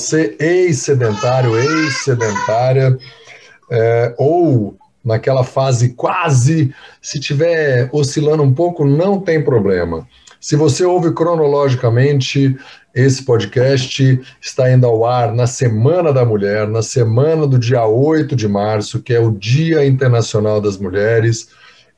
[0.00, 2.98] você ex-sedentário, ex-sedentária,
[3.70, 10.06] é, ou naquela fase quase, se tiver oscilando um pouco, não tem problema.
[10.40, 12.56] Se você ouve cronologicamente,
[12.94, 18.34] esse podcast está indo ao ar na Semana da Mulher, na semana do dia 8
[18.34, 21.48] de março, que é o Dia Internacional das Mulheres.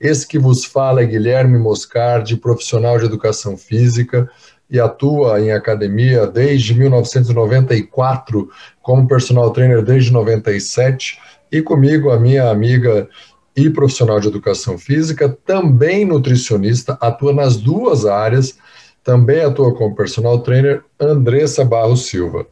[0.00, 4.28] Esse que vos fala é Guilherme Moscardi, profissional de educação física
[4.72, 8.48] e atua em academia desde 1994
[8.80, 11.18] como personal trainer desde 97
[11.52, 13.06] e comigo a minha amiga
[13.54, 18.56] e profissional de educação física, também nutricionista, atua nas duas áreas,
[19.04, 22.46] também atua como personal trainer, Andressa Barros Silva.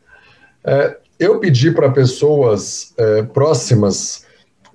[0.63, 4.27] É, eu pedi para pessoas é, próximas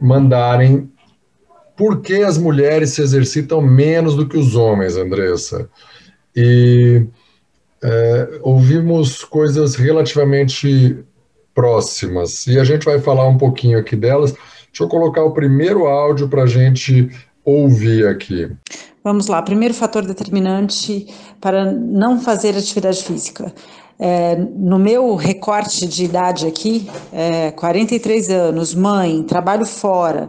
[0.01, 0.91] mandarem
[1.77, 5.69] por que as mulheres se exercitam menos do que os homens, Andressa.
[6.35, 7.05] E
[7.85, 10.97] é, ouvimos coisas relativamente
[11.53, 12.47] próximas.
[12.47, 14.31] E a gente vai falar um pouquinho aqui delas.
[14.31, 17.09] Deixa eu colocar o primeiro áudio para a gente
[17.43, 18.49] ouvir aqui.
[19.03, 19.39] Vamos lá.
[19.41, 21.07] Primeiro fator determinante
[21.39, 23.53] para não fazer atividade física.
[23.99, 30.27] É, no meu recorte de idade aqui, é, 43 anos, mãe, trabalho fora,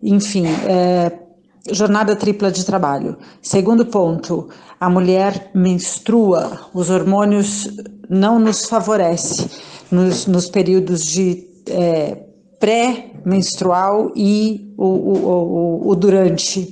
[0.00, 1.10] enfim, é,
[1.70, 3.16] jornada tripla de trabalho.
[3.40, 4.48] Segundo ponto,
[4.78, 7.70] a mulher menstrua, os hormônios
[8.08, 9.46] não nos favorecem
[9.90, 12.18] nos, nos períodos de é,
[12.58, 16.70] pré-menstrual e o, o, o, o durante.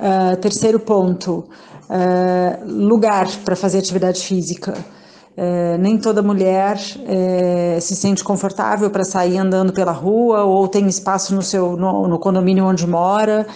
[0.00, 1.44] Uh, terceiro ponto,
[1.88, 4.74] uh, lugar para fazer atividade física.
[5.36, 10.86] Uh, nem toda mulher é, se sente confortável para sair andando pela rua ou tem
[10.86, 13.46] espaço no seu no, no condomínio onde mora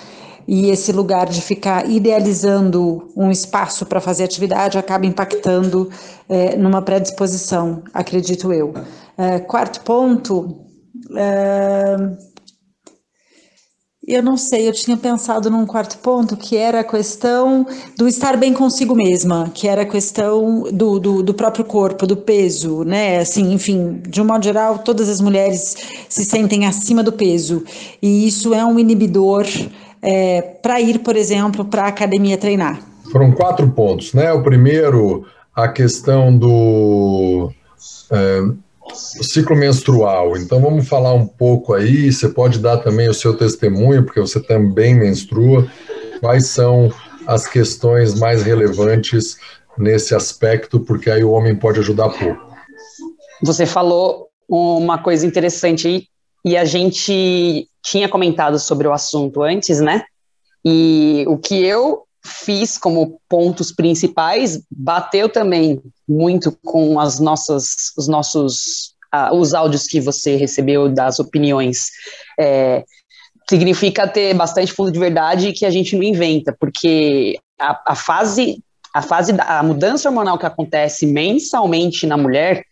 [0.47, 5.91] e esse lugar de ficar idealizando um espaço para fazer atividade acaba impactando
[6.29, 8.73] é, numa predisposição, acredito eu.
[9.19, 10.67] É, quarto ponto,
[11.17, 11.97] é,
[14.07, 17.67] eu não sei, eu tinha pensado num quarto ponto que era a questão
[17.99, 22.17] do estar bem consigo mesma, que era a questão do, do, do, próprio corpo, do
[22.17, 23.19] peso, né?
[23.19, 25.75] Assim, enfim, de um modo geral, todas as mulheres
[26.09, 27.65] se sentem acima do peso,
[28.01, 29.45] e isso é um inibidor
[30.03, 32.81] é, para ir, por exemplo, para a academia treinar?
[33.11, 34.33] Foram quatro pontos, né?
[34.33, 37.51] O primeiro, a questão do
[38.11, 38.43] é,
[38.95, 40.37] ciclo menstrual.
[40.37, 42.13] Então vamos falar um pouco aí.
[42.13, 45.67] Você pode dar também o seu testemunho, porque você também menstrua.
[46.21, 46.91] Quais são
[47.27, 49.37] as questões mais relevantes
[49.77, 52.47] nesse aspecto, porque aí o homem pode ajudar pouco.
[53.43, 56.05] Você falou uma coisa interessante aí,
[56.47, 60.05] e a gente tinha comentado sobre o assunto antes, né?
[60.65, 68.07] E o que eu fiz como pontos principais bateu também muito com as nossas, os
[68.07, 68.95] nossos,
[69.33, 71.89] os áudios que você recebeu das opiniões.
[72.39, 72.85] É,
[73.51, 78.63] significa ter bastante fundo de verdade que a gente não inventa, porque a, a fase,
[78.95, 82.65] a fase da a mudança hormonal que acontece mensalmente na mulher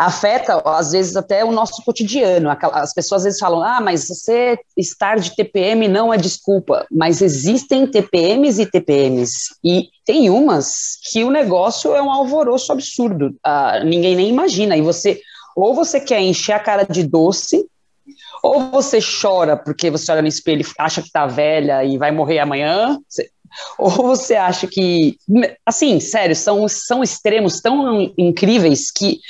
[0.00, 2.48] afeta, às vezes, até o nosso cotidiano.
[2.72, 6.86] As pessoas às vezes falam, ah, mas você estar de TPM não é desculpa.
[6.90, 9.54] Mas existem TPMs e TPMs.
[9.62, 13.36] E tem umas que o negócio é um alvoroço absurdo.
[13.44, 14.74] Ah, ninguém nem imagina.
[14.74, 15.20] E você,
[15.54, 17.66] ou você quer encher a cara de doce,
[18.42, 22.10] ou você chora porque você olha no espelho e acha que tá velha e vai
[22.10, 22.98] morrer amanhã.
[23.78, 25.18] ou você acha que,
[25.66, 29.20] assim, sério, são, são extremos tão incríveis que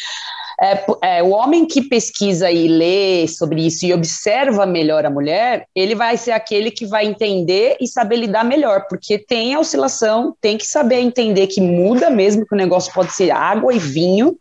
[0.62, 5.66] é, é, o homem que pesquisa e lê sobre isso e observa melhor a mulher,
[5.74, 10.36] ele vai ser aquele que vai entender e saber lidar melhor, porque tem a oscilação,
[10.38, 14.36] tem que saber entender que muda mesmo, que o negócio pode ser água e vinho.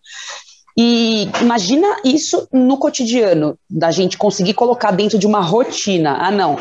[0.77, 6.17] E imagina isso no cotidiano, da gente conseguir colocar dentro de uma rotina.
[6.19, 6.57] Ah, não,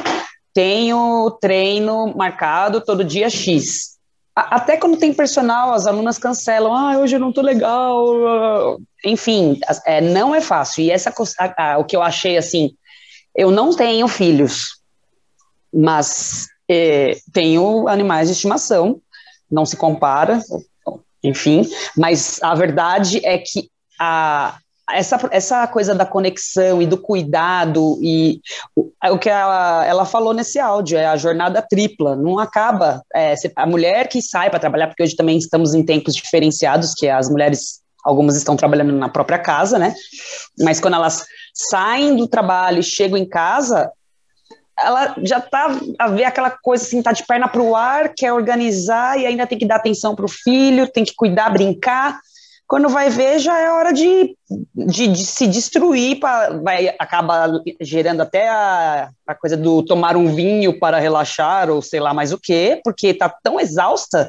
[0.55, 3.98] tenho treino marcado todo dia X
[4.39, 8.79] até quando tem personal, as alunas cancelam, ah, hoje eu não tô legal.
[9.05, 10.83] Enfim, é, não é fácil.
[10.83, 12.71] E essa a, a, o que eu achei assim,
[13.35, 14.81] eu não tenho filhos,
[15.73, 19.01] mas é, tenho animais de estimação,
[19.51, 20.41] não se compara,
[21.23, 24.59] enfim, mas a verdade é que a,
[24.91, 28.41] essa, essa coisa da conexão e do cuidado e
[28.75, 33.03] o, é o que ela, ela falou nesse áudio é a jornada tripla, não acaba
[33.15, 37.09] é, a mulher que sai para trabalhar, porque hoje também estamos em tempos diferenciados, que
[37.09, 39.95] as mulheres, algumas estão trabalhando na própria casa, né,
[40.61, 43.91] mas quando elas saem do trabalho e chegam em casa,
[44.81, 48.33] ela já tá a ver aquela coisa assim, tá de perna para o ar, quer
[48.33, 52.21] organizar e ainda tem que dar atenção para o filho, tem que cuidar, brincar,
[52.69, 54.37] quando vai ver já é hora de,
[54.75, 57.49] de, de se destruir, pra, vai acabar
[57.81, 62.31] gerando até a, a coisa do tomar um vinho para relaxar ou sei lá mais
[62.31, 64.29] o que, porque tá tão exausta,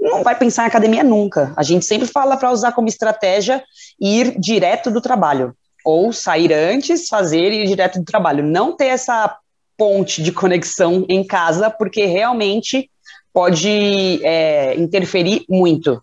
[0.00, 1.52] não vai pensar em academia nunca.
[1.54, 3.62] A gente sempre fala para usar como estratégia
[4.00, 5.54] ir direto do trabalho,
[5.84, 8.42] ou sair antes, fazer e ir direto do trabalho.
[8.42, 9.36] Não ter essa
[9.76, 12.90] ponte de conexão em casa, porque realmente
[13.30, 16.02] pode é, interferir muito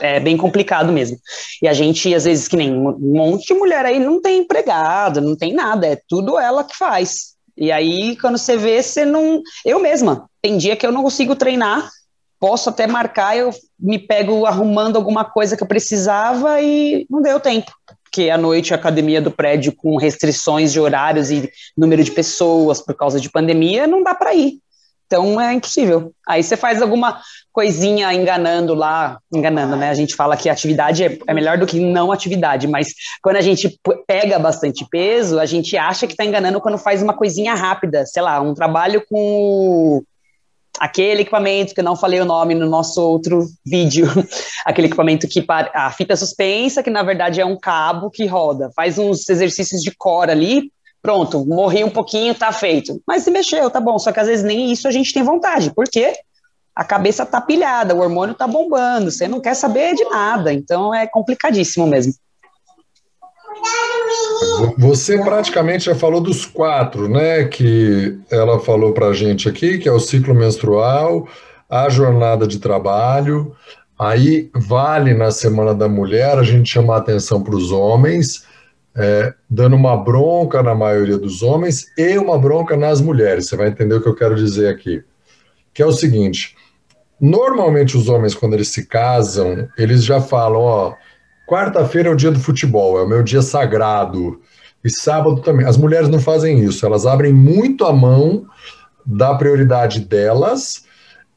[0.00, 1.18] é bem complicado mesmo.
[1.62, 5.20] E a gente, às vezes, que nem um monte de mulher aí não tem empregado,
[5.20, 7.34] não tem nada, é tudo ela que faz.
[7.56, 9.42] E aí, quando você vê, você não.
[9.64, 11.88] Eu mesma, tem dia que eu não consigo treinar,
[12.38, 17.38] posso até marcar, eu me pego arrumando alguma coisa que eu precisava e não deu
[17.38, 17.70] tempo.
[18.02, 22.80] Porque à noite a academia do prédio, com restrições de horários e número de pessoas
[22.80, 24.58] por causa de pandemia, não dá para ir.
[25.10, 26.12] Então é impossível.
[26.28, 27.20] Aí você faz alguma
[27.52, 29.90] coisinha enganando lá, enganando, né?
[29.90, 33.40] A gente fala que atividade é, é melhor do que não atividade, mas quando a
[33.40, 33.76] gente
[34.06, 38.22] pega bastante peso, a gente acha que está enganando quando faz uma coisinha rápida, sei
[38.22, 40.00] lá, um trabalho com
[40.78, 44.06] aquele equipamento que eu não falei o nome no nosso outro vídeo,
[44.64, 48.96] aquele equipamento que a fita suspensa, que na verdade é um cabo que roda, faz
[48.96, 50.70] uns exercícios de core ali,
[51.02, 53.00] pronto, morri um pouquinho, tá feito.
[53.06, 53.98] Mas se mexeu, tá bom.
[53.98, 55.72] Só que às vezes nem isso a gente tem vontade.
[55.74, 56.12] Por quê?
[56.74, 60.52] A cabeça tá pilhada, o hormônio tá bombando, você não quer saber de nada.
[60.52, 62.14] Então é complicadíssimo mesmo.
[64.78, 67.44] Você praticamente já falou dos quatro, né?
[67.44, 71.28] Que ela falou pra gente aqui, que é o ciclo menstrual,
[71.68, 73.54] a jornada de trabalho.
[73.98, 78.44] Aí vale na Semana da Mulher a gente chamar atenção para os homens
[78.96, 83.46] é, dando uma bronca na maioria dos homens e uma bronca nas mulheres.
[83.46, 85.02] Você vai entender o que eu quero dizer aqui.
[85.72, 86.56] Que é o seguinte:
[87.20, 90.94] normalmente os homens, quando eles se casam, eles já falam: ó,
[91.46, 94.40] quarta-feira é o dia do futebol, é o meu dia sagrado.
[94.82, 95.66] E sábado também.
[95.66, 98.46] As mulheres não fazem isso, elas abrem muito a mão
[99.04, 100.84] da prioridade delas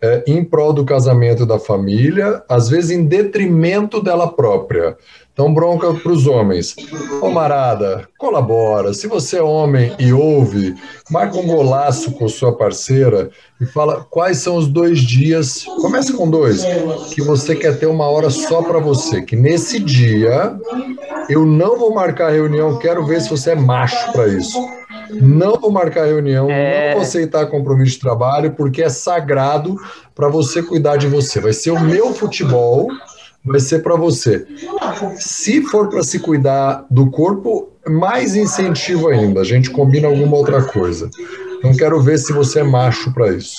[0.03, 4.97] é, em prol do casamento da família, às vezes em detrimento dela própria.
[5.31, 6.75] Então, bronca para os homens.
[7.21, 8.93] Ô Marada, colabora.
[8.93, 10.75] Se você é homem e ouve,
[11.09, 15.63] marca um golaço com sua parceira e fala quais são os dois dias.
[15.81, 16.63] Começa com dois,
[17.15, 19.21] que você quer ter uma hora só para você.
[19.21, 20.55] Que nesse dia
[21.29, 24.59] eu não vou marcar reunião, quero ver se você é macho para isso.
[25.21, 26.87] Não vou marcar reunião, é...
[26.87, 29.75] não vou aceitar compromisso de trabalho, porque é sagrado
[30.15, 31.39] para você cuidar de você.
[31.39, 32.87] Vai ser o meu futebol
[33.45, 34.45] vai ser para você.
[35.15, 39.41] Se for para se cuidar do corpo, mais incentivo ainda.
[39.41, 41.09] A gente combina alguma outra coisa.
[41.63, 43.57] Não quero ver se você é macho para isso.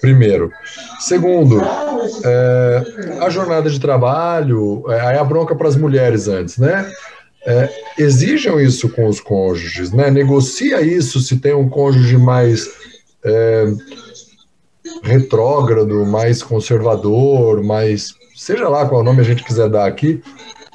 [0.00, 0.50] Primeiro.
[0.98, 1.60] Segundo,
[2.24, 2.82] é,
[3.20, 6.90] a jornada de trabalho, é, aí a bronca para as mulheres antes, né?
[7.46, 10.10] É, exijam isso com os cônjuges, né?
[10.10, 12.68] Negocia isso se tem um cônjuge mais
[13.24, 13.64] é,
[15.02, 20.22] retrógrado, mais conservador, mais seja lá qual nome a gente quiser dar aqui,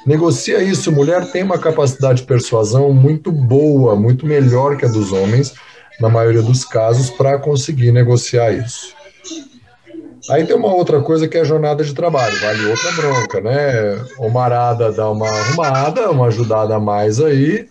[0.04, 0.90] negocia isso.
[0.90, 5.54] Mulher tem uma capacidade de persuasão muito boa, muito melhor que a dos homens,
[6.00, 8.95] na maioria dos casos, para conseguir negociar isso.
[10.30, 14.04] Aí tem uma outra coisa que é a jornada de trabalho, vale outra bronca, né?
[14.18, 17.68] O Marada dá uma arrumada, uma ajudada a mais aí,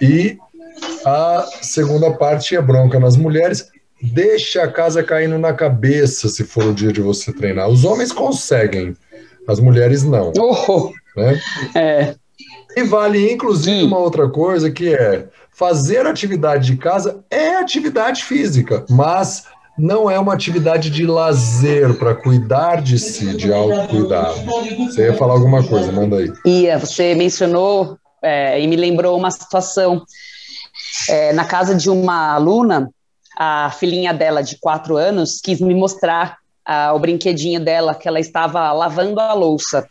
[0.00, 0.38] e
[1.04, 3.68] a segunda parte é bronca nas mulheres.
[4.02, 7.68] Deixa a casa caindo na cabeça se for o dia de você treinar.
[7.68, 8.96] Os homens conseguem,
[9.46, 10.32] as mulheres não.
[10.40, 11.40] Oh, né?
[11.74, 12.14] É.
[12.76, 18.86] E vale, inclusive, uma outra coisa que é fazer atividade de casa é atividade física,
[18.88, 19.44] mas
[19.78, 24.40] não é uma atividade de lazer para cuidar de si, de autocuidado.
[24.86, 26.32] Você ia falar alguma coisa, manda aí.
[26.44, 30.02] Ia, você mencionou é, e me lembrou uma situação.
[31.08, 32.90] É, na casa de uma aluna,
[33.38, 36.38] a filhinha dela de quatro anos quis me mostrar
[36.94, 39.88] o brinquedinho dela, que ela estava lavando a louça.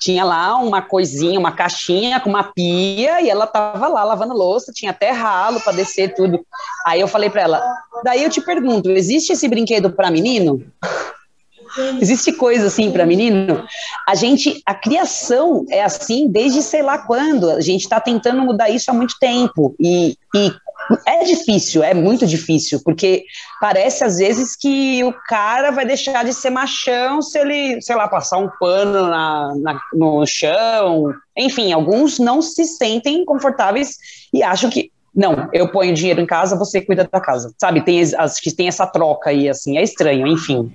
[0.00, 4.72] Tinha lá uma coisinha, uma caixinha com uma pia, e ela estava lá lavando louça,
[4.72, 6.40] tinha até ralo para descer tudo.
[6.86, 7.62] Aí eu falei para ela:
[8.04, 10.64] daí eu te pergunto, existe esse brinquedo para menino?
[12.00, 13.66] Existe coisa assim para menino?
[14.06, 17.50] A gente, a criação é assim desde sei lá quando.
[17.50, 19.74] A gente está tentando mudar isso há muito tempo.
[19.78, 20.52] E, e
[21.06, 23.24] é difícil, é muito difícil, porque
[23.60, 28.08] parece às vezes que o cara vai deixar de ser machão se ele, sei lá,
[28.08, 31.12] passar um pano na, na, no chão.
[31.36, 33.96] Enfim, alguns não se sentem confortáveis
[34.32, 34.90] e acham que.
[35.14, 37.52] Não, eu ponho dinheiro em casa, você cuida da casa.
[37.58, 40.70] Sabe, tem, acho que tem essa troca aí, assim, é estranho, enfim.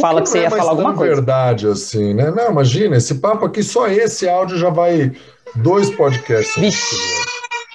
[0.00, 1.14] fala que, que você ia é falar alguma coisa.
[1.14, 2.30] verdade, assim, né?
[2.30, 5.12] Não, imagina, esse papo aqui, só esse áudio já vai
[5.56, 6.56] dois podcasts.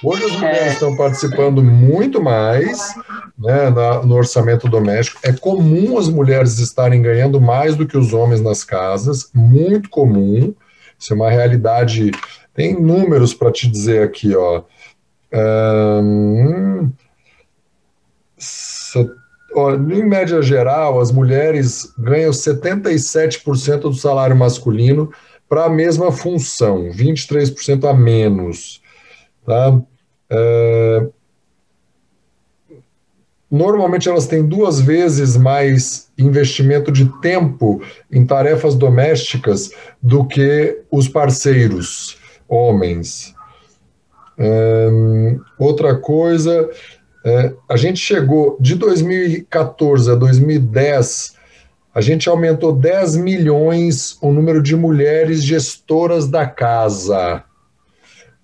[0.02, 0.72] Hoje as mulheres é.
[0.72, 2.94] estão participando muito mais
[3.38, 5.20] né, na, no orçamento doméstico.
[5.22, 10.54] É comum as mulheres estarem ganhando mais do que os homens nas casas, muito comum.
[10.98, 12.10] Isso é uma realidade.
[12.54, 14.62] Tem números para te dizer aqui, ó.
[15.32, 16.90] Um,
[19.54, 25.12] ó, em média geral, as mulheres ganham 77% do salário masculino
[25.48, 28.80] para a mesma função, 23% a menos.
[29.44, 29.80] Tá?
[30.30, 31.06] É,
[33.50, 41.08] normalmente elas têm duas vezes mais investimento de tempo em tarefas domésticas do que os
[41.08, 42.16] parceiros
[42.48, 43.34] homens.
[44.38, 44.88] É,
[45.58, 46.70] outra coisa,
[47.24, 51.34] é, a gente chegou de 2014 a 2010,
[51.92, 57.44] a gente aumentou 10 milhões o número de mulheres gestoras da casa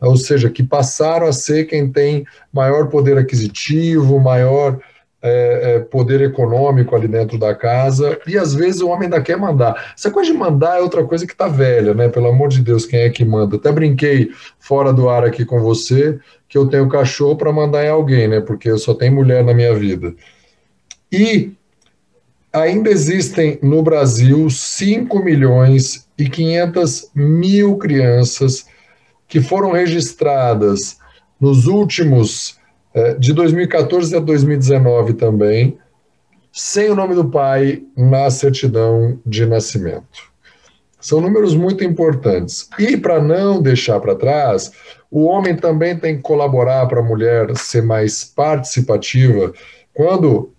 [0.00, 4.78] ou seja, que passaram a ser quem tem maior poder aquisitivo, maior
[5.22, 9.36] é, é, poder econômico ali dentro da casa, e às vezes o homem ainda quer
[9.36, 9.92] mandar.
[9.96, 12.08] Essa coisa de mandar é outra coisa que está velha, né?
[12.08, 13.56] Pelo amor de Deus, quem é que manda?
[13.56, 17.88] Até brinquei fora do ar aqui com você que eu tenho cachorro para mandar em
[17.88, 18.40] alguém, né?
[18.40, 20.14] Porque eu só tenho mulher na minha vida.
[21.10, 21.52] E
[22.52, 28.66] ainda existem no Brasil 5 milhões e 500 mil crianças
[29.28, 30.98] que foram registradas
[31.40, 32.58] nos últimos,
[32.94, 35.78] eh, de 2014 a 2019 também,
[36.52, 40.34] sem o nome do pai na certidão de nascimento.
[40.98, 42.68] São números muito importantes.
[42.78, 44.72] E para não deixar para trás,
[45.10, 49.52] o homem também tem que colaborar para a mulher ser mais participativa.
[49.92, 50.50] Quando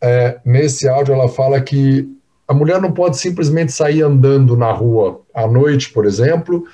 [0.00, 2.08] é, nesse áudio ela fala que
[2.46, 6.64] a mulher não pode simplesmente sair andando na rua à noite, por exemplo,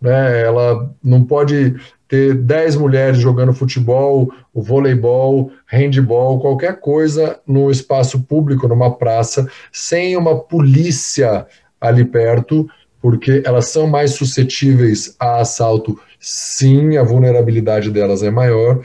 [0.00, 0.42] né?
[0.42, 1.74] Ela não pode
[2.08, 9.48] ter 10 mulheres jogando futebol, o voleibol, handball, qualquer coisa no espaço público, numa praça,
[9.70, 11.46] sem uma polícia
[11.80, 12.68] ali perto,
[13.00, 18.80] porque elas são mais suscetíveis a assalto, sim, a vulnerabilidade delas é maior.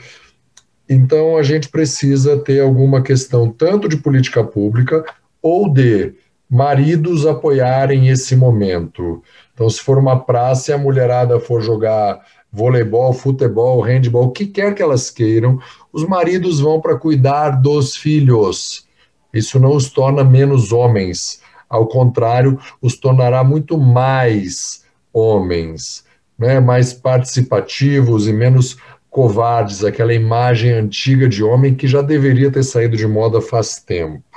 [0.88, 5.02] Então a gente precisa ter alguma questão tanto de política pública
[5.40, 6.12] ou de
[6.48, 9.22] maridos apoiarem esse momento.
[9.54, 12.20] Então, se for uma praça e a mulherada for jogar
[12.52, 15.58] voleibol, futebol, handball, o que quer que elas queiram,
[15.92, 18.86] os maridos vão para cuidar dos filhos.
[19.32, 21.40] Isso não os torna menos homens.
[21.68, 26.04] Ao contrário, os tornará muito mais homens,
[26.38, 26.60] né?
[26.60, 28.76] mais participativos e menos
[29.10, 34.33] covardes, aquela imagem antiga de homem que já deveria ter saído de moda faz tempo.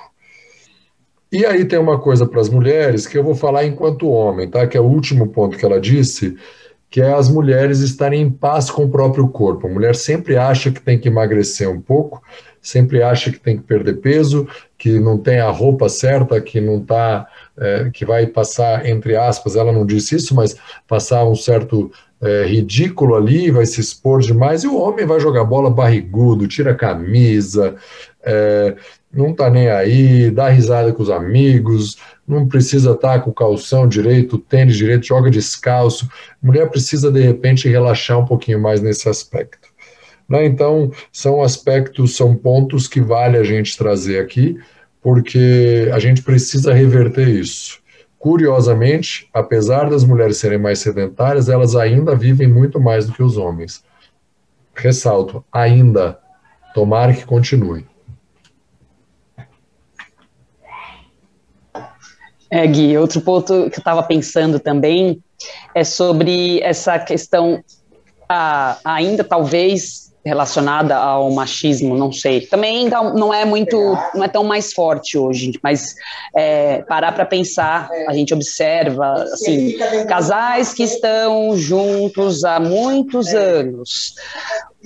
[1.31, 4.65] E aí tem uma coisa para as mulheres que eu vou falar enquanto homem, tá?
[4.65, 6.37] Que é o último ponto que ela disse,
[6.89, 9.67] que é as mulheres estarem em paz com o próprio corpo.
[9.67, 12.21] A mulher sempre acha que tem que emagrecer um pouco,
[12.61, 16.79] sempre acha que tem que perder peso, que não tem a roupa certa, que não
[16.79, 20.55] tá, é, que vai passar entre aspas, ela não disse isso, mas
[20.87, 21.91] passar um certo
[22.21, 26.71] é, ridículo ali, vai se expor demais, e o homem vai jogar bola barrigudo, tira
[26.71, 27.75] a camisa,
[28.23, 28.75] é,
[29.11, 31.97] não está nem aí, dá risada com os amigos,
[32.27, 36.09] não precisa estar tá com calção direito, tênis direito, joga descalço.
[36.41, 39.69] Mulher precisa, de repente, relaxar um pouquinho mais nesse aspecto.
[40.27, 40.45] Né?
[40.45, 44.59] Então, são aspectos, são pontos que vale a gente trazer aqui,
[45.01, 47.79] porque a gente precisa reverter isso.
[48.19, 53.37] Curiosamente, apesar das mulheres serem mais sedentárias, elas ainda vivem muito mais do que os
[53.37, 53.83] homens.
[54.75, 56.19] Ressalto, ainda.
[56.73, 57.85] Tomara que continue.
[62.49, 65.21] É, Gui, outro ponto que eu estava pensando também
[65.75, 67.63] é sobre essa questão
[68.29, 72.41] ah, ainda talvez relacionada ao machismo, não sei.
[72.41, 73.77] Também não é muito,
[74.13, 75.95] não é tão mais forte hoje, mas
[76.35, 79.77] é, parar para pensar, a gente observa assim
[80.07, 84.15] casais que estão juntos há muitos anos.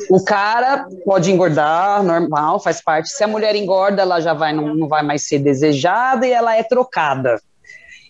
[0.10, 3.10] O cara pode engordar, normal, faz parte.
[3.10, 6.56] Se a mulher engorda, ela já vai não, não vai mais ser desejada e ela
[6.56, 7.41] é trocada.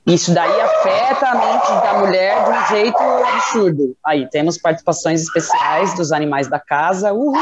[0.05, 3.95] Isso daí afeta a mente da mulher de um jeito absurdo.
[4.03, 7.13] Aí temos participações especiais dos animais da casa.
[7.13, 7.35] Uhul!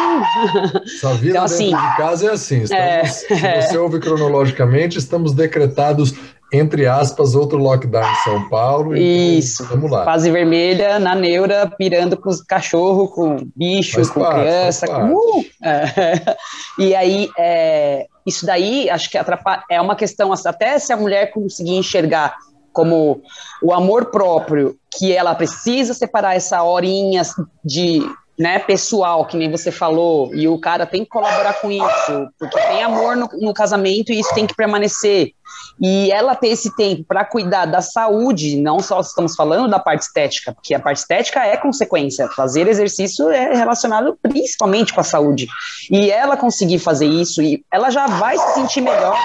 [1.00, 2.64] Sua vida então, assim, de casa é assim.
[2.64, 6.14] Estamos, é, se você ouve cronologicamente, estamos decretados
[6.52, 8.98] entre aspas, outro lockdown em São Paulo.
[8.98, 9.64] Isso.
[9.64, 10.06] Então, vamos lá.
[10.06, 14.88] Fase vermelha na neura, pirando com os cachorros, com bicho, faz com parte, criança.
[14.88, 15.14] Com...
[15.16, 15.46] Uh!
[15.64, 16.38] É.
[16.78, 21.32] E aí, é, Isso daí, acho que atrapalha, é uma questão, até se a mulher
[21.32, 22.38] conseguir enxergar
[22.72, 23.22] como
[23.62, 27.22] o amor próprio, que ela precisa separar essa horinha
[27.64, 28.02] de
[28.40, 32.58] né, pessoal, que nem você falou, e o cara tem que colaborar com isso, porque
[32.58, 35.34] tem amor no, no casamento e isso tem que permanecer.
[35.82, 40.04] E ela ter esse tempo para cuidar da saúde, não só estamos falando da parte
[40.04, 45.48] estética, porque a parte estética é consequência, fazer exercício é relacionado principalmente com a saúde.
[45.92, 49.18] E ela conseguir fazer isso, e ela já vai se sentir melhor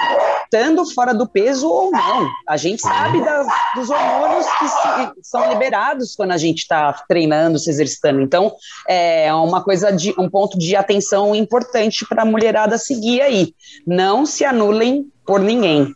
[0.55, 2.29] estando fora do peso ou não.
[2.47, 3.45] A gente sabe das,
[3.75, 8.21] dos hormônios que se, são liberados quando a gente está treinando, se exercitando.
[8.21, 8.53] Então,
[8.87, 13.53] é uma coisa de um ponto de atenção importante para a mulherada seguir aí.
[13.85, 15.93] Não se anulem por ninguém.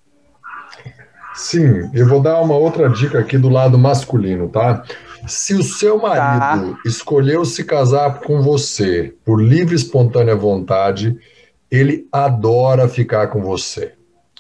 [1.34, 4.84] Sim, eu vou dar uma outra dica aqui do lado masculino, tá?
[5.26, 6.80] Se o seu marido tá.
[6.86, 11.18] escolheu se casar com você por livre e espontânea vontade,
[11.72, 13.94] ele adora ficar com você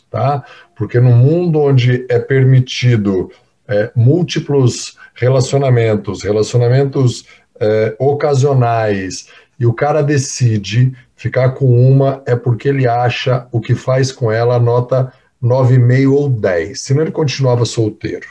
[0.10, 0.44] tá?
[0.76, 3.32] Porque no mundo onde é permitido
[3.68, 7.26] é, múltiplos relacionamentos, relacionamentos
[7.60, 9.28] é, ocasionais,
[9.60, 14.32] e o cara decide ficar com uma, é porque ele acha o que faz com
[14.32, 15.12] ela nota
[15.44, 18.28] 9,5 ou 10, senão ele continuava solteiro.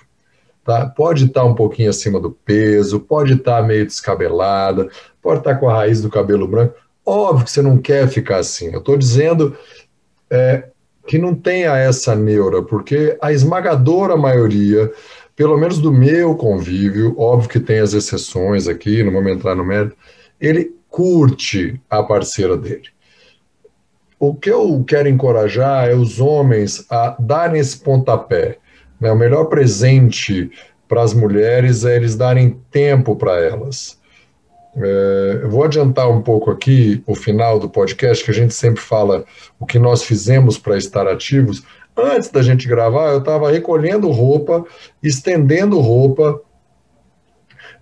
[0.64, 0.86] Tá?
[0.86, 4.88] Pode estar um pouquinho acima do peso, pode estar meio descabelada,
[5.22, 6.74] pode estar com a raiz do cabelo branco.
[7.04, 8.70] Óbvio que você não quer ficar assim.
[8.72, 9.56] Eu estou dizendo
[10.30, 10.64] é,
[11.08, 14.92] que não tenha essa neura, porque a esmagadora maioria,
[15.34, 19.64] pelo menos do meu convívio, óbvio que tem as exceções aqui, não vamos entrar no
[19.64, 19.96] mérito,
[20.38, 22.88] ele curte a parceira dele.
[24.20, 28.58] O que eu quero encorajar é os homens a darem esse pontapé.
[29.00, 29.10] Né?
[29.10, 30.50] O melhor presente
[30.86, 33.97] para as mulheres é eles darem tempo para elas.
[34.76, 38.80] É, eu vou adiantar um pouco aqui o final do podcast, que a gente sempre
[38.80, 39.24] fala
[39.58, 41.62] o que nós fizemos para estar ativos.
[41.96, 44.64] Antes da gente gravar, eu estava recolhendo roupa,
[45.02, 46.40] estendendo roupa,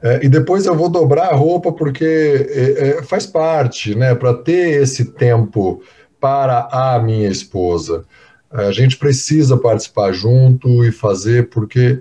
[0.03, 4.15] é, e depois eu vou dobrar a roupa porque é, é faz parte, né?
[4.15, 5.83] Para ter esse tempo
[6.21, 8.05] para a minha esposa.
[8.51, 12.01] A gente precisa participar junto e fazer, porque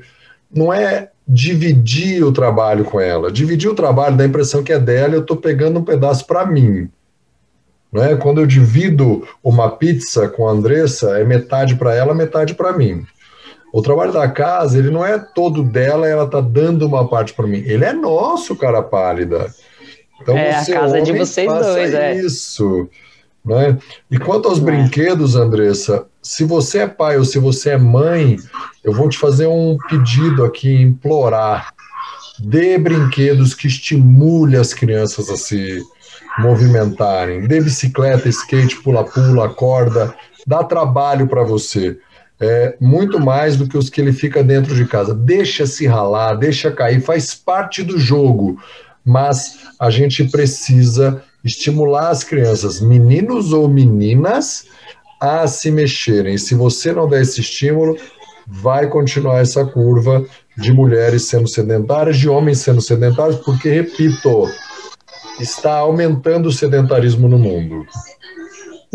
[0.53, 3.31] não é dividir o trabalho com ela.
[3.31, 6.25] Dividir o trabalho dá a impressão que é dela e eu estou pegando um pedaço
[6.27, 6.89] para mim.
[7.91, 8.15] Não é?
[8.15, 13.05] Quando eu divido uma pizza com a Andressa, é metade para ela, metade para mim.
[13.71, 17.47] O trabalho da casa, ele não é todo dela, ela está dando uma parte para
[17.47, 17.63] mim.
[17.65, 19.53] Ele é nosso, cara pálida.
[20.21, 22.15] Então, é, a casa é de vocês dois, é.
[22.15, 22.89] Isso.
[23.45, 23.77] Né?
[24.10, 24.62] E quanto aos é.
[24.62, 28.38] brinquedos, Andressa, se você é pai ou se você é mãe,
[28.84, 31.71] eu vou te fazer um pedido aqui, implorar.
[32.39, 35.81] Dê brinquedos que estimule as crianças a se
[36.39, 37.47] movimentarem.
[37.47, 40.13] Dê bicicleta, skate, pula-pula, corda.
[40.45, 41.97] Dá trabalho para você.
[42.39, 45.13] É, muito mais do que os que ele fica dentro de casa.
[45.13, 48.60] Deixa se ralar, deixa cair, faz parte do jogo.
[49.05, 54.65] Mas a gente precisa estimular as crianças, meninos ou meninas,
[55.21, 56.38] a se mexerem.
[56.38, 57.97] Se você não der esse estímulo,
[58.47, 60.25] vai continuar essa curva
[60.58, 64.49] de mulheres sendo sedentárias, de homens sendo sedentários, porque, repito,
[65.39, 67.86] está aumentando o sedentarismo no mundo.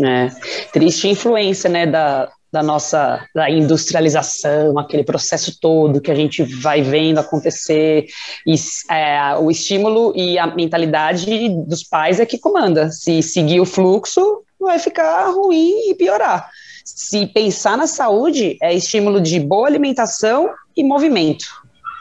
[0.03, 0.29] É,
[0.73, 6.81] triste influência, né, da, da nossa da industrialização, aquele processo todo que a gente vai
[6.81, 8.07] vendo acontecer,
[8.45, 8.55] e
[8.89, 12.91] é, o estímulo e a mentalidade dos pais é que comanda.
[12.91, 16.49] Se seguir o fluxo, vai ficar ruim e piorar.
[16.83, 21.45] Se pensar na saúde, é estímulo de boa alimentação e movimento.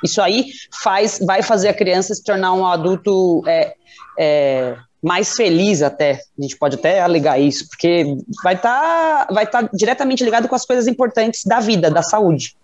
[0.03, 0.47] Isso aí
[0.83, 3.75] faz, vai fazer a criança se tornar um adulto é,
[4.19, 6.21] é, mais feliz até.
[6.39, 8.05] A gente pode até alegar isso, porque
[8.43, 12.55] vai estar tá, vai tá diretamente ligado com as coisas importantes da vida, da saúde.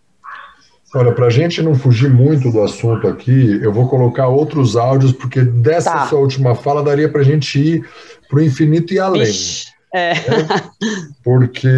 [0.94, 5.12] Olha, para a gente não fugir muito do assunto aqui, eu vou colocar outros áudios,
[5.12, 6.06] porque dessa tá.
[6.06, 7.84] sua última fala daria para a gente ir
[8.28, 9.32] para o infinito e além.
[9.92, 10.14] É.
[10.14, 10.46] Né?
[11.22, 11.68] Porque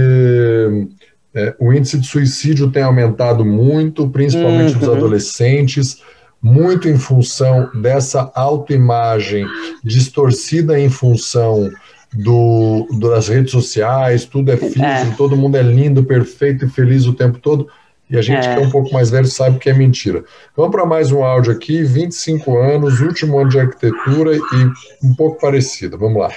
[1.34, 4.78] é, o índice de suicídio tem aumentado muito, principalmente uhum.
[4.78, 6.02] dos adolescentes
[6.42, 9.46] muito em função dessa autoimagem
[9.82, 11.70] distorcida em função
[12.12, 15.14] do, das redes sociais, tudo é filtro, é.
[15.16, 17.68] todo mundo é lindo, perfeito e feliz o tempo todo.
[18.10, 18.54] E a gente é.
[18.54, 20.24] que é um pouco mais velho sabe que é mentira.
[20.56, 25.38] Vamos para mais um áudio aqui, 25 anos, último ano de arquitetura e um pouco
[25.38, 25.98] parecido.
[25.98, 26.30] Vamos lá.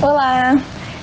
[0.00, 0.54] Olá,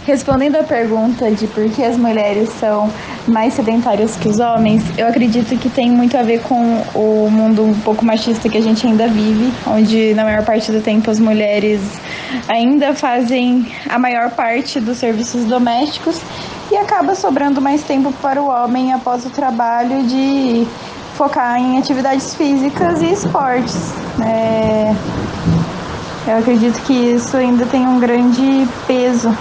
[0.09, 2.91] Respondendo à pergunta de por que as mulheres são
[3.27, 7.63] mais sedentárias que os homens, eu acredito que tem muito a ver com o mundo
[7.63, 11.19] um pouco machista que a gente ainda vive, onde na maior parte do tempo as
[11.19, 11.79] mulheres
[12.47, 16.19] ainda fazem a maior parte dos serviços domésticos
[16.71, 20.65] e acaba sobrando mais tempo para o homem após o trabalho de
[21.13, 23.93] focar em atividades físicas e esportes.
[24.25, 24.91] É,
[26.31, 29.35] eu acredito que isso ainda tem um grande peso,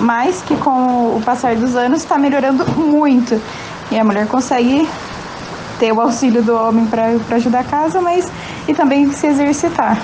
[0.00, 3.40] mas que com o passar dos anos está melhorando muito.
[3.90, 4.88] E a mulher consegue
[5.78, 8.30] ter o auxílio do homem para ajudar a casa, mas
[8.66, 10.00] e também se exercitar.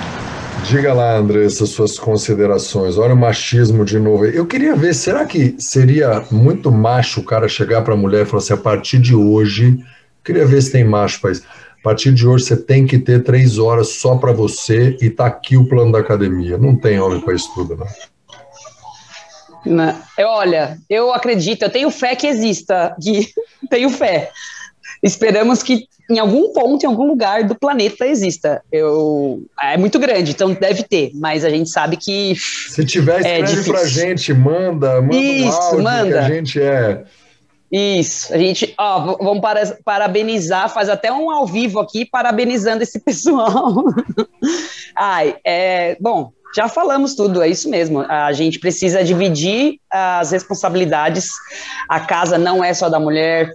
[0.64, 2.96] Diga lá, Andressa, suas considerações.
[2.96, 4.26] Olha o machismo de novo.
[4.26, 8.26] Eu queria ver, será que seria muito macho o cara chegar para a mulher e
[8.26, 9.78] falar assim: a partir de hoje,
[10.22, 11.42] queria ver se tem macho isso.
[11.80, 15.26] A partir de hoje você tem que ter três horas só para você e tá
[15.26, 16.56] aqui o plano da academia.
[16.56, 17.86] Não tem homem para isso tudo, não.
[19.64, 19.96] Não.
[20.18, 23.28] Eu, olha, eu acredito, eu tenho fé que exista, Gui.
[23.70, 24.30] tenho fé.
[25.02, 28.62] Esperamos que em algum ponto, em algum lugar do planeta exista.
[28.70, 32.34] Eu, é muito grande, então deve ter, mas a gente sabe que.
[32.68, 36.08] Se tiver, é escreve é pra gente, manda, manda Isso, um áudio manda.
[36.10, 37.04] que a gente é.
[37.70, 43.00] Isso, a gente, ó, vamos para, parabenizar, faz até um ao vivo aqui, parabenizando esse
[43.02, 43.84] pessoal.
[44.94, 48.00] Ai, é, bom, já falamos tudo, é isso mesmo.
[48.00, 51.30] A gente precisa dividir as responsabilidades.
[51.88, 53.52] A casa não é só da mulher,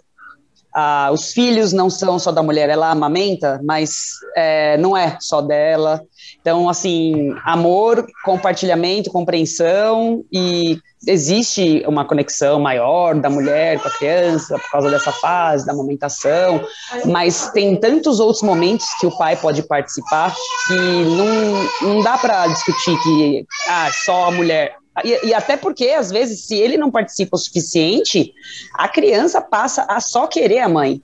[1.11, 6.01] os filhos não são só da mulher, ela amamenta, mas é, não é só dela.
[6.47, 14.57] Então, assim, amor, compartilhamento, compreensão e existe uma conexão maior da mulher com a criança
[14.57, 16.65] por causa dessa fase da amamentação,
[17.03, 20.33] mas tem tantos outros momentos que o pai pode participar
[20.67, 25.89] que não, não dá para discutir que ah, só a mulher e, e, até porque,
[25.89, 28.33] às vezes, se ele não participa o suficiente,
[28.73, 31.01] a criança passa a só querer a mãe.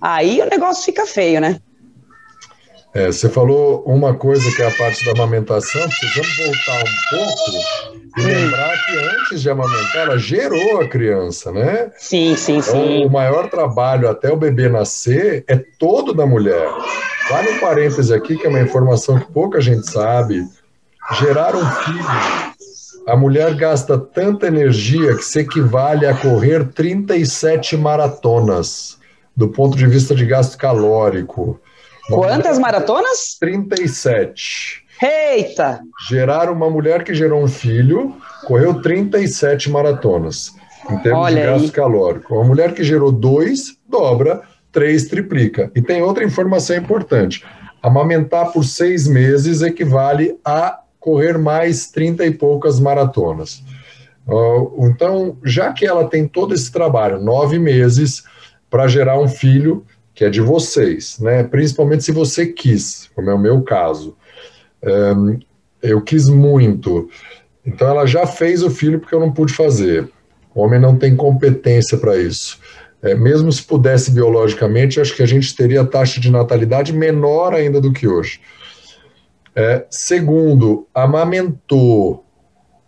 [0.00, 1.60] Aí o negócio fica feio, né?
[2.96, 7.50] É, você falou uma coisa que é a parte da amamentação, precisamos voltar um pouco
[8.16, 11.90] e lembrar que antes de amamentar, ela gerou a criança, né?
[11.98, 13.04] Sim, sim, então, sim.
[13.04, 16.66] O maior trabalho até o bebê nascer é todo da mulher.
[17.28, 20.42] Vale um parêntese aqui, que é uma informação que pouca gente sabe.
[21.20, 22.54] Gerar um filho
[23.06, 28.98] a mulher gasta tanta energia que se equivale a correr 37 maratonas,
[29.36, 31.60] do ponto de vista de gasto calórico.
[32.08, 33.36] Quantas maratonas?
[33.38, 34.84] 37.
[35.02, 35.80] Eita!
[36.08, 38.16] Gerar uma mulher que gerou um filho,
[38.46, 40.54] correu 37 maratonas,
[40.90, 41.70] em termos Olha de gasto aí.
[41.70, 42.34] calórico.
[42.34, 44.42] Uma mulher que gerou dois, dobra,
[44.72, 45.70] três, triplica.
[45.74, 47.44] E tem outra informação importante.
[47.82, 53.62] Amamentar por seis meses equivale a correr mais 30 e poucas maratonas.
[54.78, 58.24] Então, já que ela tem todo esse trabalho, nove meses,
[58.68, 59.84] para gerar um filho
[60.16, 61.44] que é de vocês, né?
[61.44, 64.16] principalmente se você quis, como é o meu caso.
[65.82, 67.08] Eu quis muito.
[67.64, 70.08] Então, ela já fez o filho porque eu não pude fazer.
[70.54, 72.58] O homem não tem competência para isso.
[73.02, 77.80] É, mesmo se pudesse biologicamente, acho que a gente teria taxa de natalidade menor ainda
[77.80, 78.40] do que hoje.
[79.54, 82.25] É, segundo, amamentou.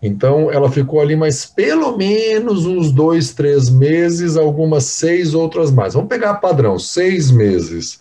[0.00, 5.94] Então, ela ficou ali mais pelo menos uns dois, três meses, algumas seis, outras mais.
[5.94, 8.00] Vamos pegar padrão, seis meses.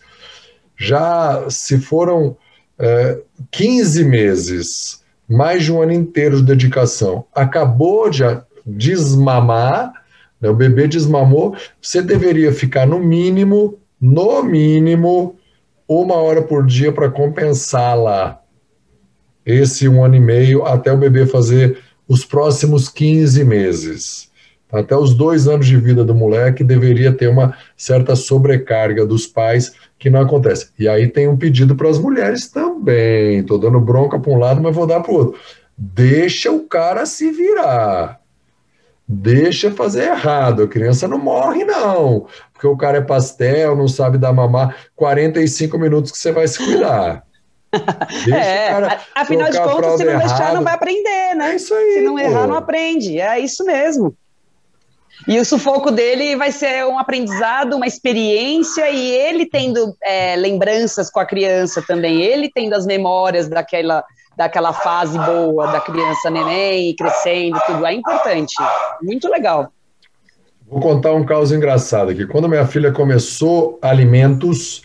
[0.75, 2.37] Já se foram
[2.77, 8.23] é, 15 meses, mais de um ano inteiro de dedicação, acabou de
[8.65, 9.91] desmamar,
[10.39, 15.35] né, o bebê desmamou, você deveria ficar no mínimo, no mínimo,
[15.87, 18.39] uma hora por dia para compensá-la
[19.45, 24.31] esse um ano e meio até o bebê fazer os próximos 15 meses.
[24.71, 29.73] Até os dois anos de vida do moleque deveria ter uma certa sobrecarga dos pais,
[29.97, 30.69] que não acontece.
[30.77, 33.39] E aí tem um pedido para as mulheres também.
[33.39, 35.39] Estou dando bronca para um lado, mas vou dar para o outro.
[35.77, 38.19] Deixa o cara se virar.
[39.07, 40.63] Deixa fazer errado.
[40.63, 42.27] A criança não morre, não.
[42.51, 44.75] Porque o cara é pastel, não sabe dar mamar.
[44.97, 47.26] 45 minutos que você vai se cuidar
[48.33, 50.55] é, afinal de contas, se não deixar, errado.
[50.55, 51.51] não vai aprender, né?
[51.51, 51.93] É isso aí.
[51.93, 53.19] Se não errar, não aprende.
[53.19, 54.15] É isso mesmo.
[55.27, 61.09] E o sufoco dele vai ser um aprendizado, uma experiência, e ele tendo é, lembranças
[61.09, 64.05] com a criança também, ele tendo as memórias daquela,
[64.37, 67.85] daquela fase boa da criança neném, crescendo, tudo.
[67.85, 68.55] É importante.
[69.01, 69.71] Muito legal.
[70.69, 72.25] Vou contar um caso engraçado aqui.
[72.25, 74.81] Quando minha filha começou alimentos,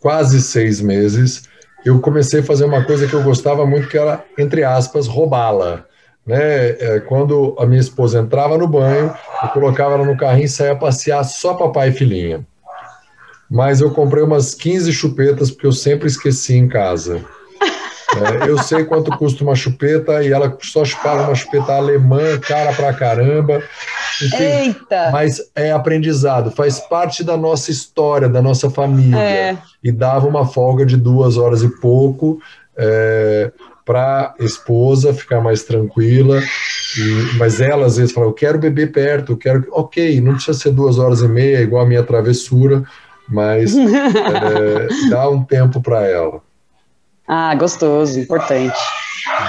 [0.00, 1.48] quase seis meses,
[1.84, 5.84] eu comecei a fazer uma coisa que eu gostava muito, que era, entre aspas, roubá-la.
[6.26, 6.70] Né?
[6.70, 10.74] É, quando a minha esposa entrava no banho, eu colocava ela no carrinho e saía
[10.74, 12.46] passear só papai e filhinha.
[13.50, 17.22] Mas eu comprei umas 15 chupetas, porque eu sempre esqueci em casa.
[18.22, 22.72] É, eu sei quanto custa uma chupeta e ela só chupava uma chupeta alemã, cara
[22.72, 23.62] pra caramba.
[24.22, 25.10] Enfim, Eita!
[25.12, 29.18] Mas é aprendizado, faz parte da nossa história, da nossa família.
[29.18, 29.58] É.
[29.82, 32.38] E dava uma folga de duas horas e pouco.
[32.76, 33.52] É,
[33.84, 39.32] para esposa ficar mais tranquila, e, mas ela às vezes fala, eu quero beber perto,
[39.32, 42.82] eu quero, ok, não precisa ser duas horas e meia, igual a minha travessura,
[43.28, 46.40] mas é, dá um tempo para ela.
[47.26, 48.76] Ah, gostoso, importante.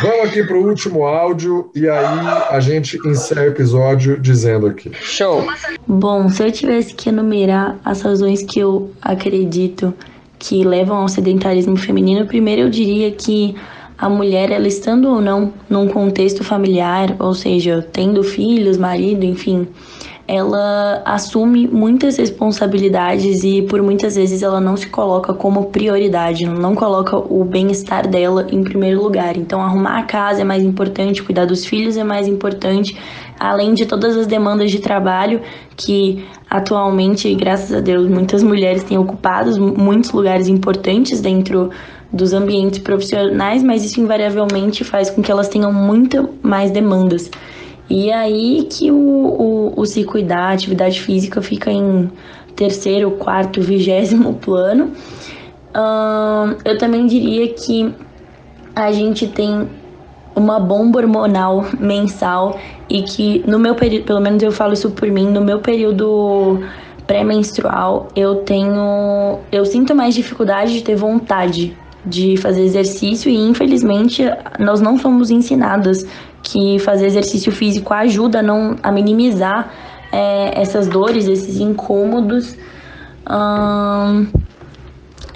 [0.02, 4.92] Vamos aqui para o último áudio e aí a gente encerra o episódio dizendo aqui.
[5.02, 5.46] Show.
[5.86, 9.94] Bom, se eu tivesse que enumerar as razões que eu acredito
[10.40, 13.56] que levam ao sedentarismo feminino, primeiro eu diria que
[13.98, 19.68] a mulher, ela estando ou não num contexto familiar, ou seja, tendo filhos, marido, enfim,
[20.28, 26.74] ela assume muitas responsabilidades e por muitas vezes ela não se coloca como prioridade, não
[26.74, 29.38] coloca o bem-estar dela em primeiro lugar.
[29.38, 32.98] Então, arrumar a casa é mais importante, cuidar dos filhos é mais importante,
[33.40, 35.42] além de todas as demandas de trabalho
[35.78, 41.70] que atualmente, graças a Deus, muitas mulheres têm ocupado muitos lugares importantes dentro
[42.12, 47.30] dos ambientes profissionais, mas isso invariavelmente faz com que elas tenham muito mais demandas.
[47.90, 52.10] E aí que o, o, o se cuidar, a atividade física fica em
[52.56, 54.92] terceiro, quarto, vigésimo plano.
[55.76, 57.94] Uh, eu também diria que
[58.76, 59.68] a gente tem
[60.36, 65.10] uma bomba hormonal mensal e que no meu período, pelo menos eu falo isso por
[65.10, 66.60] mim, no meu período
[67.08, 74.24] pré-menstrual eu tenho, eu sinto mais dificuldade de ter vontade de fazer exercício e infelizmente
[74.60, 76.06] nós não somos ensinadas
[76.46, 79.74] que fazer exercício físico ajuda a, não, a minimizar
[80.12, 82.56] é, essas dores, esses incômodos.
[83.28, 84.28] Hum,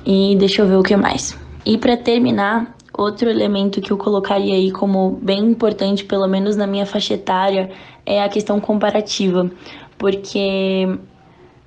[0.05, 1.37] e deixa eu ver o que mais.
[1.65, 6.67] E para terminar, outro elemento que eu colocaria aí como bem importante, pelo menos na
[6.67, 7.71] minha faixa etária,
[8.05, 9.49] é a questão comparativa,
[9.97, 10.87] porque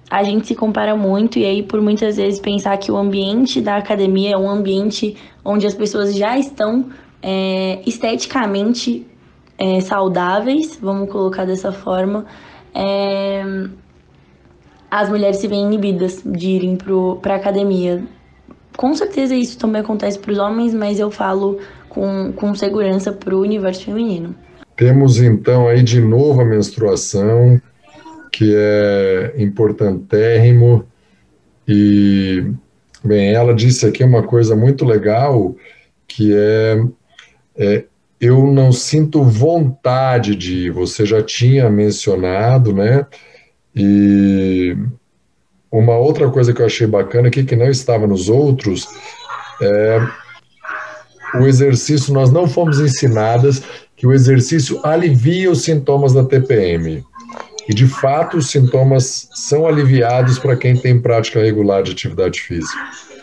[0.09, 3.76] a gente se compara muito e aí por muitas vezes pensar que o ambiente da
[3.76, 6.90] academia é um ambiente onde as pessoas já estão
[7.22, 9.07] é, esteticamente
[9.58, 12.26] é, saudáveis, vamos colocar dessa forma,
[12.74, 13.42] é,
[14.90, 16.78] as mulheres se veem inibidas de irem
[17.20, 18.02] para a academia.
[18.76, 23.34] Com certeza isso também acontece para os homens, mas eu falo com, com segurança para
[23.34, 24.34] o universo feminino.
[24.76, 27.60] Temos então aí de novo a menstruação,
[28.30, 30.86] que é importantérrimo,
[31.66, 32.44] e,
[33.04, 35.54] bem, ela disse aqui uma coisa muito legal,
[36.08, 36.84] que é,
[37.56, 37.84] é
[38.22, 40.70] eu não sinto vontade de ir.
[40.70, 43.04] Você já tinha mencionado, né?
[43.74, 44.76] E
[45.68, 48.87] uma outra coisa que eu achei bacana aqui, que não estava nos outros,
[49.61, 50.00] é
[51.35, 52.14] o exercício.
[52.14, 53.61] Nós não fomos ensinadas
[53.96, 57.04] que o exercício alivia os sintomas da TPM.
[57.68, 62.78] E, de fato, os sintomas são aliviados para quem tem prática regular de atividade física.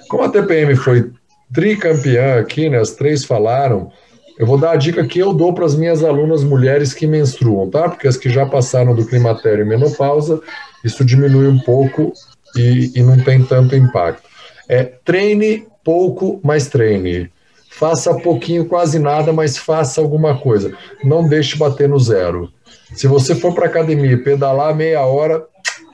[0.09, 1.09] Como a TPM foi
[1.53, 3.91] tricampeã aqui, né, as três falaram,
[4.39, 7.69] eu vou dar a dica que eu dou para as minhas alunas mulheres que menstruam,
[7.69, 7.89] tá?
[7.89, 10.39] Porque as que já passaram do climatério e menopausa,
[10.81, 12.13] isso diminui um pouco
[12.55, 14.23] e, e não tem tanto impacto.
[14.69, 17.29] É treine pouco, mas treine.
[17.69, 20.73] Faça pouquinho, quase nada, mas faça alguma coisa.
[21.03, 22.49] Não deixe bater no zero.
[22.93, 25.45] Se você for para academia e pedalar meia hora,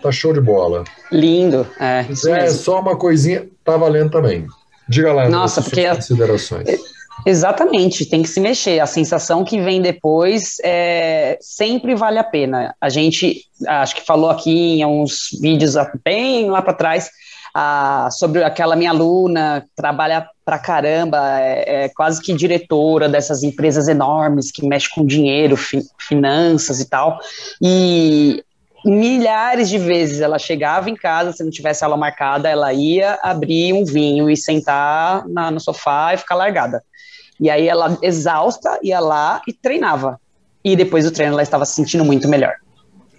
[0.03, 0.84] tá show de bola.
[1.12, 2.05] Lindo, é.
[2.08, 4.45] Isso é só uma coisinha, tá valendo também.
[4.88, 6.94] Diga lá, Nossa, porque considerações.
[7.23, 8.80] Exatamente, tem que se mexer.
[8.80, 12.75] A sensação que vem depois é, sempre vale a pena.
[12.82, 17.10] A gente, acho que falou aqui em uns vídeos bem lá para trás,
[18.12, 24.51] sobre aquela minha aluna, trabalha pra caramba, é, é, quase que diretora dessas empresas enormes
[24.51, 27.17] que mexe com dinheiro, fi, finanças e tal.
[27.62, 28.43] E
[28.84, 33.73] milhares de vezes ela chegava em casa, se não tivesse aula marcada, ela ia abrir
[33.73, 36.84] um vinho e sentar na, no sofá e ficar largada.
[37.39, 40.19] E aí ela, exausta, ia lá e treinava.
[40.63, 42.53] E depois do treino ela estava se sentindo muito melhor.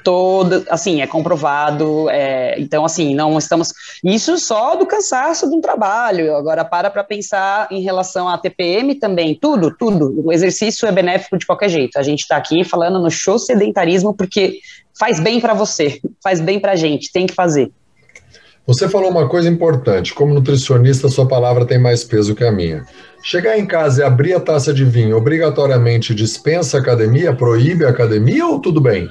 [0.03, 2.09] Todo, assim, é comprovado.
[2.11, 3.73] É, então, assim, não estamos.
[4.05, 6.37] Isso só do cansaço de um trabalho.
[6.37, 9.37] Agora, para para pensar em relação à TPM também.
[9.41, 10.23] Tudo, tudo.
[10.25, 11.99] O exercício é benéfico de qualquer jeito.
[11.99, 14.61] A gente está aqui falando no show sedentarismo porque
[14.99, 17.71] faz bem para você, faz bem para a gente, tem que fazer.
[18.67, 20.13] Você falou uma coisa importante.
[20.13, 22.85] Como nutricionista, sua palavra tem mais peso que a minha.
[23.27, 27.89] Chegar em casa e abrir a taça de vinho obrigatoriamente dispensa a academia, proíbe a
[27.89, 29.11] academia ou tudo bem?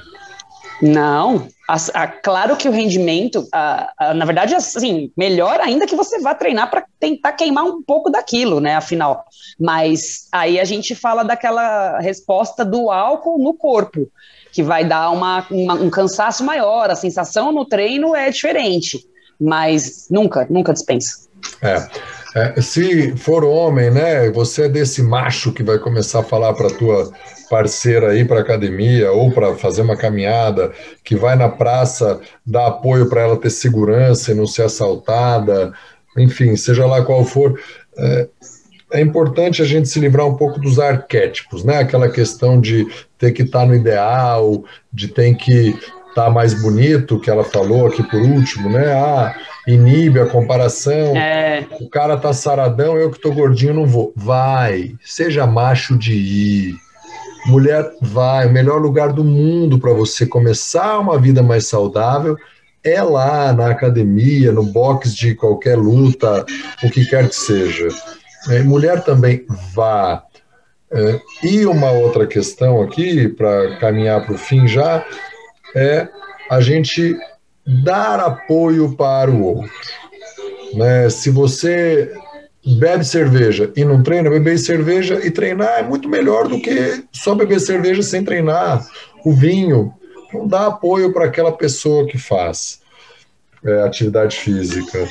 [0.80, 6.18] Não, a, a, claro que o rendimento, a, na verdade, assim, melhor ainda que você
[6.18, 8.74] vá treinar para tentar queimar um pouco daquilo, né?
[8.76, 9.22] Afinal,
[9.60, 14.10] mas aí a gente fala daquela resposta do álcool no corpo,
[14.50, 18.98] que vai dar uma, uma, um cansaço maior, a sensação no treino é diferente,
[19.38, 21.28] mas nunca, nunca dispensa.
[21.60, 22.15] É.
[22.36, 26.68] É, se for homem, né, você é desse macho que vai começar a falar para
[26.68, 27.10] tua
[27.48, 30.70] parceira aí para academia ou para fazer uma caminhada,
[31.02, 35.72] que vai na praça dar apoio para ela ter segurança e não ser assaltada,
[36.18, 37.58] enfim, seja lá qual for.
[37.96, 38.28] É,
[38.92, 41.78] é importante a gente se livrar um pouco dos arquétipos, né?
[41.78, 46.52] Aquela questão de ter que estar tá no ideal, de ter que estar tá mais
[46.52, 48.92] bonito, que ela falou aqui por último, né?
[48.92, 49.34] Ah,
[49.66, 51.16] inibe a comparação.
[51.16, 51.66] É.
[51.80, 54.12] O cara tá saradão, eu que tô gordinho não vou.
[54.14, 56.74] Vai, seja macho de ir.
[57.46, 58.46] Mulher, vai.
[58.46, 62.36] O melhor lugar do mundo para você começar uma vida mais saudável
[62.82, 66.46] é lá na academia, no box de qualquer luta,
[66.84, 67.88] o que quer que seja.
[68.48, 70.22] É, mulher também vá.
[70.92, 75.04] É, e uma outra questão aqui, para caminhar para o fim já,
[75.74, 76.08] é
[76.48, 77.16] a gente
[77.66, 79.70] dar apoio para o outro.
[80.74, 81.10] Né?
[81.10, 82.12] Se você
[82.78, 87.34] bebe cerveja e não treina, beber cerveja e treinar é muito melhor do que só
[87.34, 88.84] beber cerveja sem treinar.
[89.24, 89.92] O vinho,
[90.28, 92.80] então dá apoio para aquela pessoa que faz
[93.64, 95.08] é, atividade física.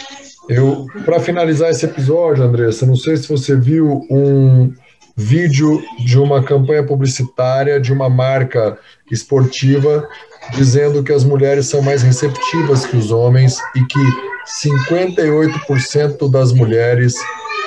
[0.48, 4.72] Eu, para finalizar esse episódio, Andressa, não sei se você viu um
[5.16, 8.78] vídeo de uma campanha publicitária de uma marca
[9.10, 10.08] esportiva
[10.54, 17.16] dizendo que as mulheres são mais receptivas que os homens e que 58% das mulheres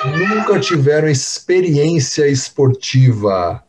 [0.05, 3.63] nunca tiveram experiência esportiva.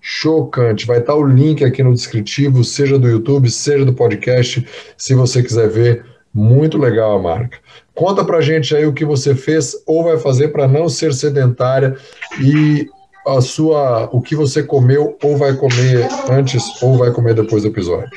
[0.00, 0.86] Chocante.
[0.86, 5.42] Vai estar o link aqui no descritivo, seja do YouTube, seja do podcast, se você
[5.42, 6.04] quiser ver.
[6.34, 7.58] Muito legal a marca.
[7.94, 11.94] Conta pra gente aí o que você fez ou vai fazer para não ser sedentária
[12.40, 12.88] e
[13.26, 17.68] a sua, o que você comeu ou vai comer antes ou vai comer depois do
[17.68, 18.10] episódio?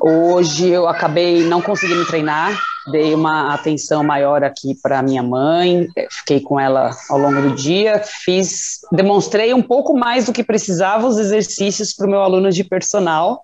[0.00, 6.40] Hoje eu acabei não conseguindo treinar, dei uma atenção maior aqui para minha mãe, fiquei
[6.40, 11.18] com ela ao longo do dia, fiz, demonstrei um pouco mais do que precisava os
[11.18, 13.42] exercícios para o meu aluno de personal,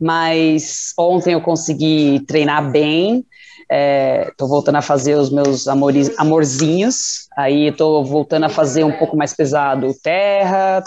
[0.00, 3.24] mas ontem eu consegui treinar bem,
[3.68, 9.16] É, voltando a fazer os meus amores, amorzinhos, aí estou voltando a fazer um pouco
[9.16, 10.84] mais pesado terra,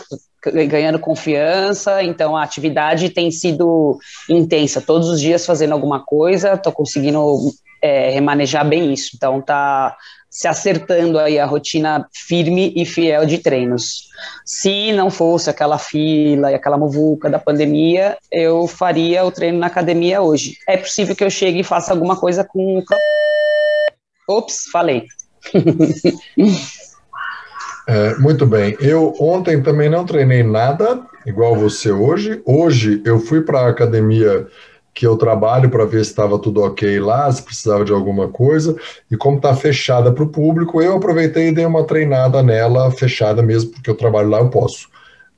[0.68, 3.98] ganhando confiança, então a atividade tem sido
[4.30, 9.96] intensa, todos os dias fazendo alguma coisa, estou conseguindo é, remanejar bem isso, então tá
[10.30, 14.10] se acertando aí a rotina firme e fiel de treinos.
[14.46, 19.68] Se não fosse aquela fila e aquela muvuca da pandemia, eu faria o treino na
[19.68, 20.58] academia hoje.
[20.68, 22.84] É possível que eu chegue e faça alguma coisa com o
[24.30, 25.06] Ops, falei.
[27.90, 28.78] É, muito bem.
[28.80, 32.40] Eu ontem também não treinei nada, igual você hoje.
[32.46, 34.46] Hoje eu fui para a academia
[34.94, 38.76] que eu trabalho para ver se estava tudo ok lá, se precisava de alguma coisa,
[39.10, 43.42] e como está fechada para o público, eu aproveitei e dei uma treinada nela, fechada
[43.42, 44.90] mesmo, porque eu trabalho lá, eu posso,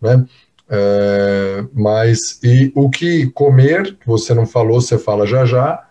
[0.01, 0.25] né?
[0.73, 5.85] É, mas, e o que comer, você não falou, você fala já já,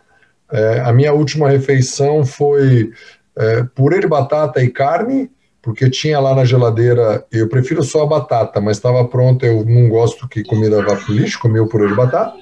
[0.51, 2.91] é, a minha última refeição foi
[3.37, 5.31] é, purê de batata e carne,
[5.63, 9.89] porque tinha lá na geladeira, eu prefiro só a batata, mas estava pronta, eu não
[9.89, 12.35] gosto que comida vá para lixo, comi o purê de batata,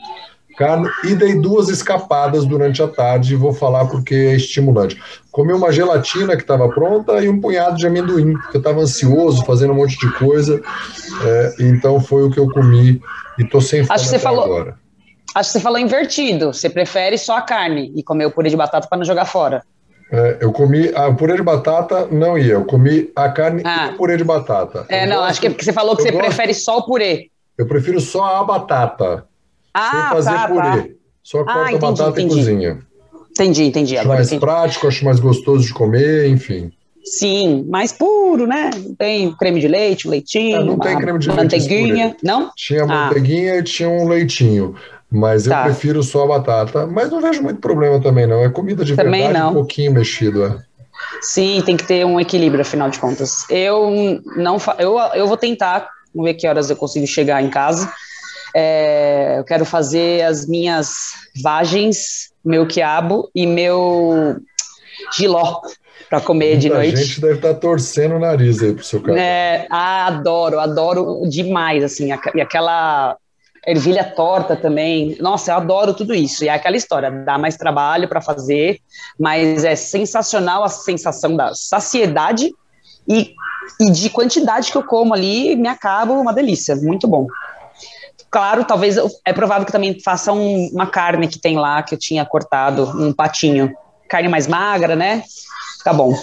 [0.59, 5.01] carne e dei duas escapadas durante a tarde, vou falar porque é estimulante.
[5.31, 9.44] Comi uma gelatina que estava pronta e um punhado de amendoim, porque eu estava ansioso,
[9.44, 10.61] fazendo um monte de coisa,
[11.25, 13.01] é, então foi o que eu comi
[13.38, 14.44] e estou sem fome Acho que você falou...
[14.44, 14.77] agora.
[15.35, 16.53] Acho que você falou invertido.
[16.53, 19.62] Você prefere só a carne e comer o purê de batata para não jogar fora.
[20.11, 22.55] É, eu comi a purê de batata, não ia.
[22.55, 23.88] Eu comi a carne ah.
[23.88, 24.87] e o purê de batata.
[24.88, 26.79] É, eu não, gosto, acho que é porque você falou que você gosto, prefere só
[26.79, 27.31] o purê.
[27.59, 29.27] Eu prefiro só a batata.
[29.72, 30.83] Ah, sem fazer tá, purê.
[30.83, 30.88] Tá.
[31.22, 32.35] Só corta ah, entendi, batata entendi.
[32.35, 32.78] e cozinha.
[33.31, 33.96] Entendi, entendi.
[33.96, 34.40] Acho mais entendi.
[34.40, 36.73] prático, acho mais gostoso de comer, enfim.
[37.04, 38.71] Sim, mais puro, né?
[38.98, 40.64] Tem creme de leite, leitinho.
[40.64, 42.25] não tem creme de manteiguinha, leite.
[42.25, 42.50] Não?
[42.54, 42.87] Tinha ah.
[42.87, 44.75] manteiguinha e tinha um leitinho.
[45.10, 45.64] Mas eu tá.
[45.64, 46.87] prefiro só a batata.
[46.87, 48.42] Mas não vejo muito problema também, não.
[48.42, 49.50] É comida de também verdade, não.
[49.50, 50.58] um pouquinho mexido, é.
[51.23, 53.48] Sim, tem que ter um equilíbrio, afinal de contas.
[53.48, 57.90] Eu não eu, eu vou tentar, vamos ver que horas eu consigo chegar em casa.
[58.55, 64.37] É, eu quero fazer as minhas vagens, meu quiabo e meu
[65.17, 65.61] giló
[66.09, 66.94] para comer Muita de noite.
[66.94, 69.21] A gente deve estar tá torcendo o nariz aí pro seu cara.
[69.21, 73.17] É, ah, adoro, adoro demais, assim, e aquela
[73.67, 75.17] ervilha torta também.
[75.21, 76.44] Nossa, eu adoro tudo isso.
[76.44, 78.79] E é aquela história, dá mais trabalho para fazer,
[79.19, 82.55] mas é sensacional a sensação da saciedade
[83.07, 83.35] e,
[83.81, 87.27] e de quantidade que eu como ali, me acabo uma delícia, muito bom.
[88.31, 91.98] Claro, talvez é provável que também faça um, uma carne que tem lá que eu
[91.98, 93.72] tinha cortado, um patinho,
[94.08, 95.22] carne mais magra, né?
[95.83, 96.14] Tá bom.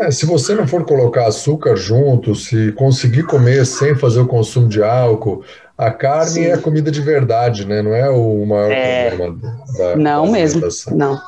[0.00, 4.68] É, se você não for colocar açúcar junto, se conseguir comer sem fazer o consumo
[4.68, 5.44] de álcool,
[5.78, 6.46] a carne Sim.
[6.46, 7.80] é comida de verdade, né?
[7.80, 9.10] Não é o maior é...
[9.10, 9.40] problema
[9.78, 11.20] da Não da mesmo, não.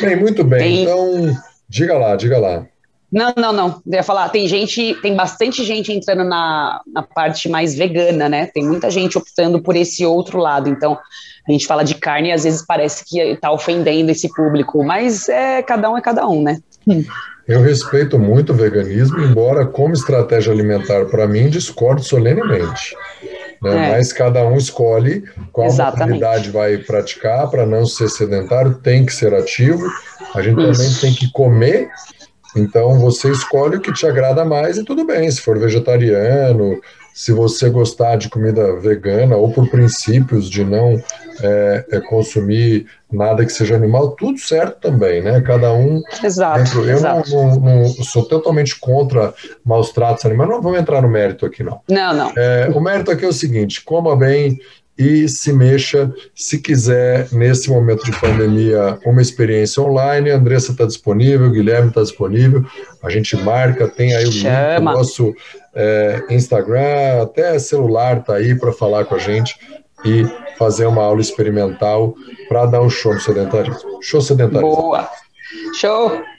[0.00, 0.60] Bem, muito bem.
[0.60, 0.82] Tem...
[0.82, 1.36] Então,
[1.68, 2.66] diga lá, diga lá.
[3.14, 3.82] Não, não, não.
[3.86, 8.46] Eu ia falar, tem gente, tem bastante gente entrando na, na parte mais vegana, né?
[8.46, 10.68] Tem muita gente optando por esse outro lado.
[10.68, 10.98] Então,
[11.46, 15.28] a gente fala de carne e às vezes parece que está ofendendo esse público, mas
[15.28, 16.58] é cada um é cada um, né?
[16.88, 17.04] Hum.
[17.46, 22.96] Eu respeito muito o veganismo, embora como estratégia alimentar para mim discordo solenemente.
[23.62, 23.90] Né?
[23.90, 23.90] É.
[23.92, 29.34] Mas cada um escolhe qual modalidade vai praticar para não ser sedentário, tem que ser
[29.34, 29.86] ativo.
[30.34, 30.72] A gente Isso.
[30.72, 31.90] também tem que comer.
[32.56, 35.30] Então você escolhe o que te agrada mais e tudo bem.
[35.30, 36.80] Se for vegetariano,
[37.14, 41.00] se você gostar de comida vegana ou por princípios de não
[41.40, 45.40] é, é consumir nada que seja animal, tudo certo também, né?
[45.40, 46.02] Cada um.
[46.22, 46.58] Exato.
[46.58, 47.30] Dentro, eu exato.
[47.30, 49.32] Não, não, não, sou totalmente contra
[49.64, 51.80] maus tratos animais, não vamos entrar no mérito aqui, não.
[51.88, 52.32] Não, não.
[52.36, 54.58] É, o mérito aqui é o seguinte: coma bem,
[54.96, 56.12] e se mexa.
[56.34, 61.88] Se quiser, nesse momento de pandemia, uma experiência online, a Andressa está disponível, o Guilherme
[61.88, 62.64] está disponível,
[63.02, 65.34] a gente marca, tem aí o link do nosso
[65.74, 69.56] é, Instagram, até celular está aí para falar com a gente
[70.04, 70.24] e
[70.58, 72.14] fazer uma aula experimental
[72.48, 74.02] para dar um show no sedentarismo.
[74.02, 74.76] Show sedentarismo.
[74.76, 75.08] Boa!
[75.80, 76.33] Show!